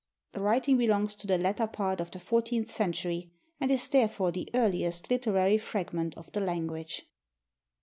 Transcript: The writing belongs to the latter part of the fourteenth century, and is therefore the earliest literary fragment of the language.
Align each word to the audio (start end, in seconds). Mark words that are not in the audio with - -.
The 0.31 0.41
writing 0.41 0.77
belongs 0.79 1.13
to 1.13 1.27
the 1.27 1.37
latter 1.37 1.67
part 1.67 2.01
of 2.01 2.09
the 2.09 2.17
fourteenth 2.17 2.69
century, 2.71 3.29
and 3.59 3.69
is 3.69 3.87
therefore 3.87 4.31
the 4.31 4.49
earliest 4.55 5.11
literary 5.11 5.59
fragment 5.59 6.17
of 6.17 6.31
the 6.31 6.41
language. 6.41 7.05